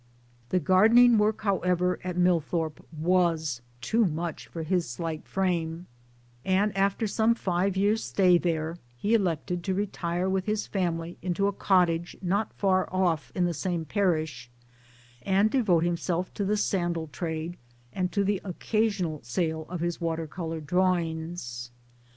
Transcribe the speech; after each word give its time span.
The 0.49 0.59
gardening 0.59 1.19
work 1.19 1.41
however 1.41 1.99
at 2.03 2.17
Millthorpe 2.17 2.83
was 2.91 3.61
too 3.81 4.03
much 4.03 4.47
for 4.47 4.63
his 4.63 4.89
slight 4.89 5.27
frame; 5.27 5.85
and 6.43 6.75
after 6.75 7.05
some 7.05 7.35
five 7.35 7.77
years' 7.77 8.03
stay 8.05 8.39
there 8.39 8.79
he 8.97 9.13
elected 9.13 9.63
to 9.63 9.75
retire 9.75 10.27
with 10.27 10.45
his 10.47 10.65
family 10.65 11.19
into 11.21 11.45
a 11.45 11.53
cottage 11.53 12.17
not 12.19 12.51
far 12.51 12.89
off 12.91 13.31
in 13.35 13.45
the 13.45 13.53
same 13.53 13.85
parish 13.85 14.49
and 15.21 15.51
devote 15.51 15.83
himself 15.83 16.33
to 16.33 16.45
the 16.45 16.57
sandal 16.57 17.05
trade 17.05 17.55
and 17.93 18.11
to 18.11 18.23
the 18.23 18.41
occa 18.43 18.87
sional 18.87 19.23
sale 19.23 19.67
of 19.69 19.81
his 19.81 20.01
water 20.01 20.25
colour 20.25 20.59
drawings. 20.59 21.69